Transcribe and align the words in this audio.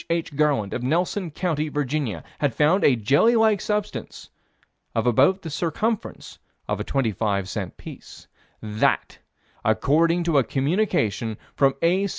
H. 0.09 0.35
Garland, 0.35 0.73
of 0.73 0.81
Nelson 0.81 1.29
County, 1.29 1.69
Virginia, 1.69 2.23
had 2.39 2.55
found 2.55 2.83
a 2.83 2.95
jelly 2.95 3.35
like 3.35 3.61
substance 3.61 4.31
of 4.95 5.05
about 5.05 5.43
the 5.43 5.51
circumference 5.51 6.39
of 6.67 6.79
a 6.79 6.83
twenty 6.83 7.11
five 7.11 7.47
cent 7.47 7.77
piece: 7.77 8.25
That, 8.63 9.19
according 9.63 10.23
to 10.23 10.39
a 10.39 10.43
communication 10.43 11.37
from 11.53 11.75
A. 11.83 12.07